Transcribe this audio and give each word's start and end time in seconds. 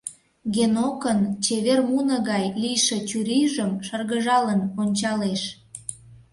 Генокын 0.55 1.19
чевер 1.43 1.79
муно 1.89 2.17
гай 2.29 2.45
лийше 2.61 2.97
чурийжым 3.09 3.71
шыргыжалын 3.85 4.61
ончалеш. 4.81 5.41